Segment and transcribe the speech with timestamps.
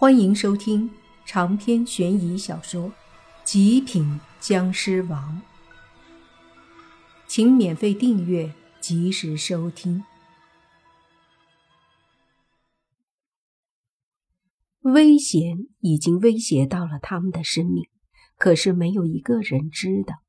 [0.00, 0.88] 欢迎收听
[1.26, 2.84] 长篇悬疑小说
[3.42, 5.42] 《极品僵尸王》，
[7.26, 10.04] 请免费订阅，及时收听。
[14.82, 17.88] 危险已经威胁到了他们的生命，
[18.36, 20.22] 可是没有一个人知道。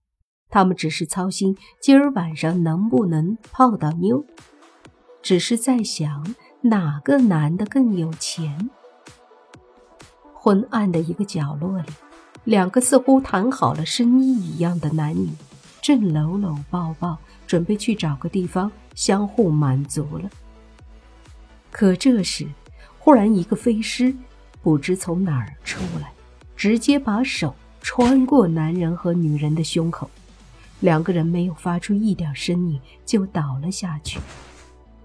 [0.49, 4.25] 他们只是操心今儿晚上能不能泡到妞，
[5.21, 8.71] 只是在想哪个男的更有钱。
[10.41, 11.89] 昏暗的一个角落里，
[12.45, 15.29] 两个似乎谈好了生意一样的男女
[15.81, 20.29] 正搂搂抱抱，准备去找个地方相互满足了。
[21.71, 22.47] 可这时，
[22.97, 24.15] 忽然一个飞尸
[24.61, 26.13] 不知从哪儿出来，
[26.55, 30.09] 直接把手穿过男人和女人的胸口，
[30.79, 34.21] 两个人没有发出一点声音就倒了下去。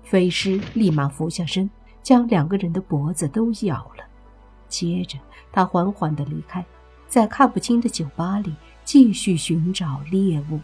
[0.04, 1.68] 飞尸立马俯下身，
[2.04, 4.04] 将两个人的脖子都咬了。
[4.68, 5.18] 接着，
[5.52, 6.64] 他缓缓地离开，
[7.08, 10.60] 在看不清的酒吧里继续寻找猎物。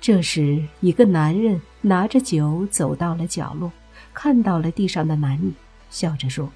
[0.00, 3.70] 这时，一个男人拿着酒走到了角落，
[4.12, 5.52] 看到了地上的男女，
[5.90, 6.50] 笑着说：“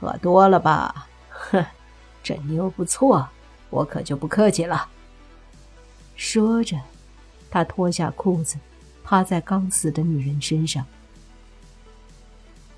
[0.00, 1.06] 喝多了吧？
[1.28, 1.64] 哼，
[2.22, 3.28] 这妞不错，
[3.68, 4.88] 我可就不客气了。”
[6.16, 6.78] 说着，
[7.50, 8.56] 他脱下裤子，
[9.04, 10.86] 趴在刚死的女人身上。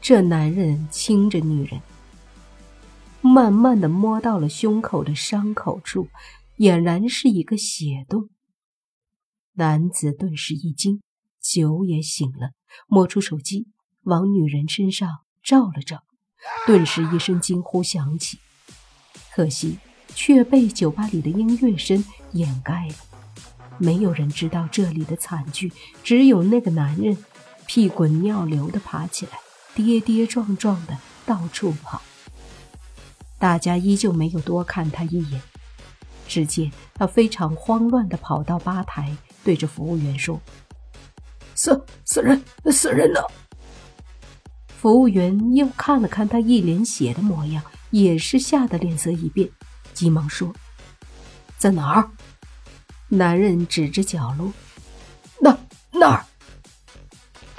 [0.05, 1.81] 这男人亲着女人，
[3.23, 6.09] 慢慢的摸到了胸口的伤口处，
[6.59, 8.29] 俨然是一个血洞。
[9.55, 11.01] 男子顿时一惊，
[11.41, 12.51] 酒也醒了，
[12.87, 13.69] 摸出手机
[14.03, 15.09] 往女人身上
[15.43, 16.03] 照了照，
[16.67, 18.39] 顿时一声惊呼响起，
[19.35, 22.95] 可惜却被酒吧里的音乐声掩盖了。
[23.79, 27.17] 没有人知道这里的惨剧，只有那个男人
[27.67, 29.39] 屁滚尿流的爬起来。
[29.75, 32.01] 跌跌撞撞的到处跑，
[33.39, 35.43] 大家依旧没有多看他一眼。
[36.27, 39.15] 只见他非常慌乱的跑到吧台，
[39.45, 40.41] 对着服务员说
[41.55, 42.43] ：“死死人，
[42.73, 43.21] 死人呢！”
[44.81, 49.51] 服务员又看了看他一脸血的模样，也是吓得脸色一变，
[49.93, 50.55] 急忙说
[51.59, 52.11] ：“在哪儿？”
[53.09, 54.53] 男人指着角落
[55.41, 55.59] ：“那
[55.91, 56.25] 那儿。”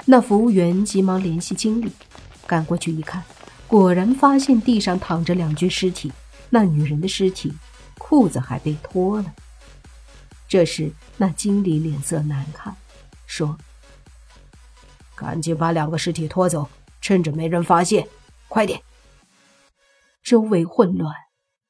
[0.06, 1.90] 那服务员急忙联系经理。
[2.46, 3.24] 赶过去一看，
[3.66, 6.12] 果然发现地上躺着两具尸体。
[6.48, 7.52] 那女人的尸体，
[7.98, 9.34] 裤子还被脱了。
[10.48, 12.76] 这时，那经理脸色难看，
[13.26, 13.58] 说
[15.16, 16.68] ：“赶紧把两个尸体拖走，
[17.00, 18.06] 趁着没人发现，
[18.46, 18.80] 快点！”
[20.22, 21.12] 周围混乱，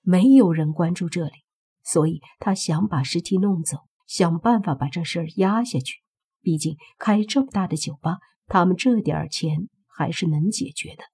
[0.02, 1.44] 没有人关注这里，
[1.82, 6.02] 所以他想把尸体弄走，想办法把这事儿压下去。
[6.42, 9.68] 毕竟开这么大的酒吧，他们这点钱。
[9.96, 11.04] 还是能解决的，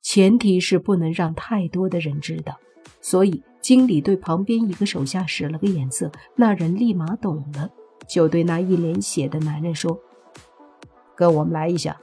[0.00, 2.58] 前提是不能让太多的人知道。
[3.00, 7.68] 所以经理对旁边一个手下使了个眼色，那人立马懂了，
[8.08, 10.00] 就对那一脸血的男人说
[11.16, 12.00] ：“跟我们来一下。”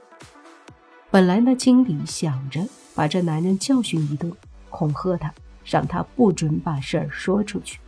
[1.10, 2.60] 本来那经理想着
[2.94, 4.30] 把这男人教训一顿，
[4.68, 5.32] 恐吓他，
[5.64, 7.80] 让他不准把事儿说出去。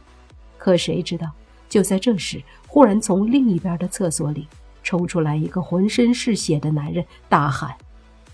[0.57, 1.31] 可谁知道，
[1.69, 4.49] 就在这时，忽然从另一边的厕所里。
[4.83, 7.77] 抽出来一个浑身是血的男人，大喊：“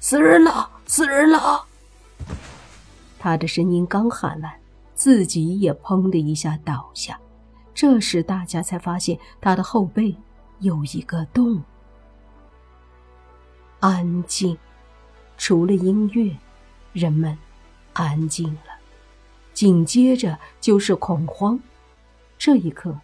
[0.00, 0.70] 死人了！
[0.86, 1.64] 死人了！”
[3.18, 4.52] 他的声音刚喊完，
[4.94, 7.18] 自己也砰的一下倒下。
[7.74, 10.16] 这时大家才发现他的后背
[10.60, 11.62] 有一个洞。
[13.80, 14.56] 安静，
[15.36, 16.36] 除了音乐，
[16.92, 17.36] 人们
[17.92, 18.78] 安静了。
[19.52, 21.58] 紧接着就是恐慌。
[22.36, 22.96] 这一刻，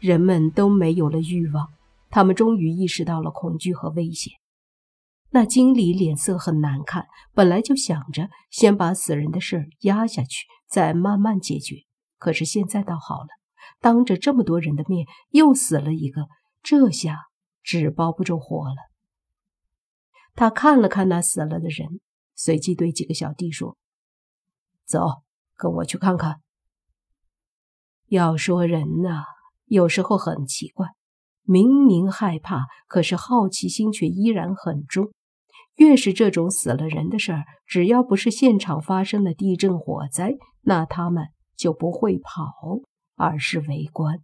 [0.00, 1.68] 人们都没有了欲望。
[2.12, 4.34] 他们终于意识到了恐惧和危险。
[5.30, 11.86] 那经理脸色很难看，本来就想着先把死人的事儿压下去，再慢慢解决。
[12.18, 13.28] 可是现在倒好了，
[13.80, 16.28] 当着这么多人的面又死了一个，
[16.62, 17.16] 这下
[17.62, 18.76] 纸包不住火了。
[20.34, 22.00] 他看了看那死了的人，
[22.34, 23.78] 随即对几个小弟说
[24.84, 25.22] ：“走，
[25.56, 26.42] 跟我去看看。”
[28.08, 29.24] 要说人呐，
[29.64, 30.88] 有时候很奇怪。
[31.44, 35.10] 明明害怕，可是好奇心却依然很重。
[35.76, 42.80] 越是这种死了人的事儿，只要不是现场发生了地震、火灾，那他们就不会跑，
[43.16, 44.20] 而是围观。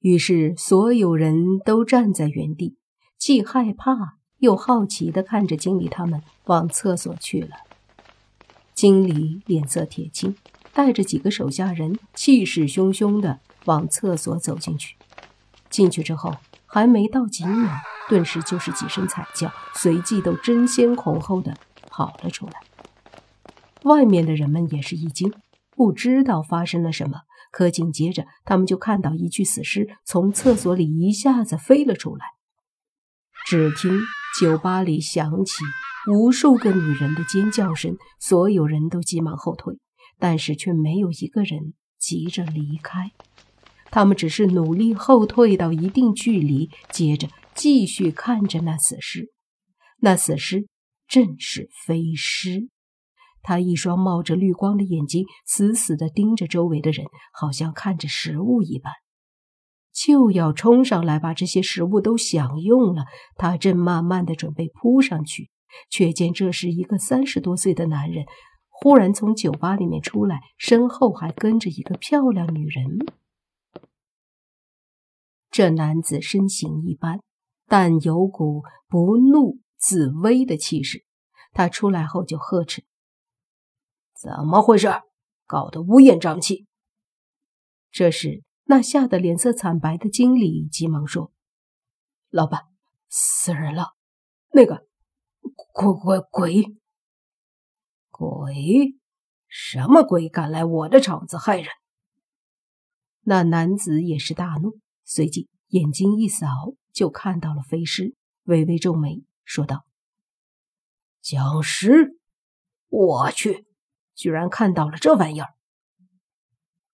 [0.00, 2.76] 于是，所有人都站在原地，
[3.18, 7.56] 既害怕又好奇地看着经理他们往厕所去了。
[8.74, 10.36] 经理脸色铁青，
[10.72, 13.40] 带着几个手下人，气势汹汹的。
[13.64, 14.96] 往厕所走进去，
[15.68, 16.36] 进去之后
[16.66, 17.70] 还没到几秒，
[18.08, 21.56] 顿时就是几声惨叫，随即都争先恐后的
[21.88, 22.52] 跑了出来。
[23.82, 25.32] 外面的人们也是一惊，
[25.70, 27.20] 不知道发生了什么。
[27.52, 32.26] 可紧接着，他们就看到一具死尸从厕所里一下子飞了出来。
[33.44, 33.98] 只听
[34.38, 35.64] 酒吧里响起
[36.12, 39.80] 无数个女人的尖叫声，所有人都急忙后退，
[40.20, 43.10] 但是却没有一个人急着离开。
[43.90, 49.32] 他们只是努力后退到一定距离，接着继续看着那死尸。
[50.00, 50.66] 那死尸
[51.08, 52.68] 正是飞尸。
[53.42, 58.92] 他一双冒着绿光的眼睛死死地盯着周围的人，好像看着食物一般，
[59.92, 63.04] 就要冲上来把这些食物都享用了。
[63.36, 65.48] 他正慢慢的准备扑上去，
[65.90, 68.26] 却见这时一个三十多岁的男人，
[68.68, 72.98] 忽然从酒吧里面出来，身后还跟着一个漂亮女人。
[75.50, 77.20] 这男子身形一般，
[77.66, 81.04] 但有股不怒自威的气势。
[81.52, 82.84] 他出来后就呵斥。
[84.14, 84.88] 怎么回事？
[85.46, 86.66] 搞得乌烟瘴气。
[87.90, 91.32] 这时，那吓得脸色惨白的经理急忙说
[92.30, 92.68] ：“老板，
[93.08, 93.96] 死人了！
[94.52, 94.86] 那个
[95.72, 96.76] 鬼鬼鬼
[98.10, 98.94] 鬼，
[99.48, 101.66] 什么鬼敢来我的厂子害人？”
[103.22, 104.78] 那男子也是大怒，
[105.12, 106.46] 随即眼睛一扫，
[106.92, 108.14] 就看到了飞尸，
[108.44, 109.84] 微微皱眉，说道
[111.20, 112.16] ：“僵尸，
[112.88, 113.66] 我去！”
[114.14, 115.48] 居然看到了这玩意儿，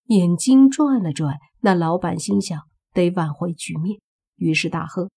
[0.05, 2.59] 眼睛转了转，那老板心想
[2.95, 4.01] 得挽回局面，
[4.37, 5.11] 于是大喝：“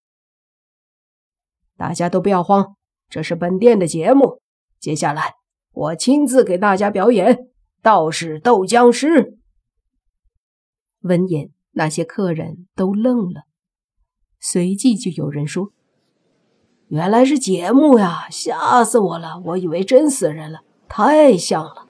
[1.77, 2.75] 大家都不要慌，
[3.07, 4.41] 这是本店的节目，
[4.77, 5.35] 接下来
[5.71, 7.47] 我亲自给大家表演
[7.81, 9.39] 道士斗僵尸。”
[10.99, 13.43] 闻言，那些客人都愣了，
[14.37, 15.71] 随即就有人说
[16.89, 19.39] ：“原来是节目呀，吓死我了！
[19.45, 20.59] 我以为真死人了，
[20.89, 21.87] 太像了。”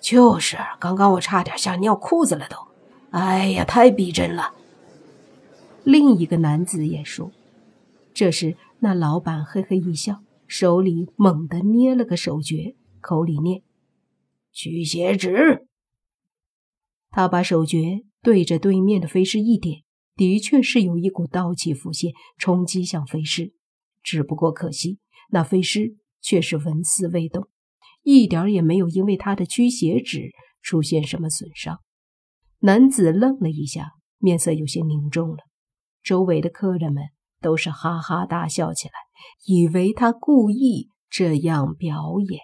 [0.00, 2.56] 就是，刚刚我差点吓尿裤子了都，
[3.10, 4.54] 哎呀，太逼真了。
[5.82, 7.32] 另一个男子也说。
[8.14, 13.64] 这时，那老板嘿嘿一笑，手里猛地捏了个手诀，口里念
[14.54, 15.66] ：“驱邪指。”
[17.10, 19.82] 他把手诀对着对面的飞尸一点，
[20.14, 23.52] 的确是有一股刀气浮现，冲击向飞尸。
[24.02, 24.98] 只不过可惜，
[25.30, 27.48] 那飞尸却是纹丝未动。
[28.02, 30.30] 一点也没有因为他的驱邪指
[30.62, 31.80] 出现什么损伤。
[32.60, 35.38] 男子愣了一下，面色有些凝重了。
[36.02, 37.04] 周围的客人们
[37.40, 38.94] 都是哈哈大笑起来，
[39.46, 42.40] 以为他故意这样表演。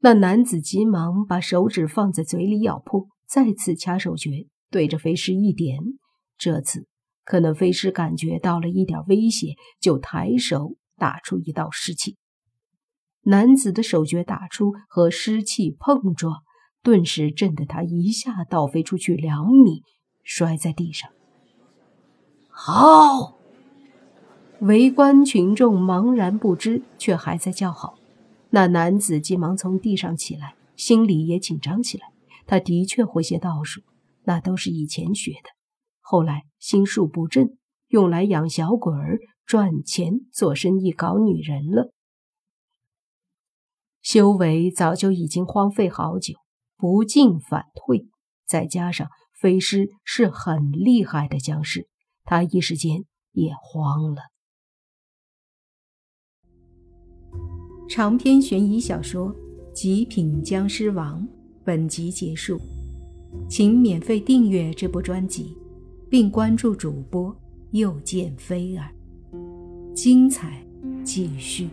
[0.00, 5.78] 那男子急忙把手指放在嘴里咬破，再次掐手诀，对着飞尸一点。
[6.36, 6.86] 这次
[7.24, 12.16] 可能飞尸感觉到了一点威胁，就抬手打出一道湿气。
[13.22, 16.42] 男子的手诀打出，和湿气碰撞，
[16.82, 19.82] 顿时震得他一下倒飞出去两米，
[20.22, 21.10] 摔在地上。
[22.48, 23.36] 好！
[24.60, 27.98] 围观群众茫然不知，却还在叫好。
[28.50, 32.06] 那男子急忙从地上起来，心里也紧张起来。
[32.46, 33.82] 他的确会些道术，
[34.28, 35.48] 那都是以前学的，
[36.00, 41.94] 后来心术不正，用来养小鬼儿、赚钱、做生意、搞女人了。
[44.02, 46.34] 修为早就已经荒废好久，
[46.76, 48.06] 不进反退。
[48.46, 49.08] 再加上
[49.40, 51.88] 飞尸是很厉害的僵尸，
[52.24, 54.20] 他一时间也慌了。
[57.88, 59.34] 长篇悬疑小说
[59.72, 61.22] 《极品僵尸王》
[61.64, 62.60] 本集结束，
[63.48, 65.56] 请免费订阅这部专辑，
[66.08, 67.34] 并关注主播
[67.70, 68.88] 又见菲儿，
[69.94, 70.64] 精彩
[71.04, 71.68] 继续。